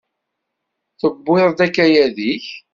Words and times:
Tewwiḍ-d 0.99 1.59
akayad-ik? 1.65 2.45